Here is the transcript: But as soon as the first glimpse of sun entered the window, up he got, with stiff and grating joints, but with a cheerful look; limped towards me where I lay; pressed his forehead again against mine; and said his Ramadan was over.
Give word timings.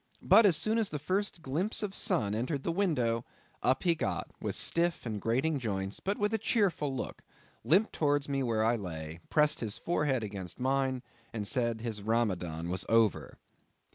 But 0.23 0.47
as 0.47 0.55
soon 0.57 0.79
as 0.79 0.89
the 0.89 0.97
first 0.97 1.43
glimpse 1.43 1.83
of 1.83 1.93
sun 1.93 2.33
entered 2.33 2.63
the 2.63 2.71
window, 2.71 3.23
up 3.61 3.83
he 3.83 3.93
got, 3.93 4.31
with 4.41 4.55
stiff 4.55 5.05
and 5.05 5.21
grating 5.21 5.59
joints, 5.59 5.99
but 5.99 6.17
with 6.17 6.33
a 6.33 6.39
cheerful 6.39 6.91
look; 6.97 7.21
limped 7.63 7.93
towards 7.93 8.27
me 8.27 8.41
where 8.41 8.65
I 8.65 8.75
lay; 8.75 9.19
pressed 9.29 9.59
his 9.59 9.77
forehead 9.77 10.23
again 10.23 10.39
against 10.41 10.59
mine; 10.59 11.03
and 11.31 11.47
said 11.47 11.81
his 11.81 12.01
Ramadan 12.01 12.69
was 12.71 12.83
over. 12.89 13.37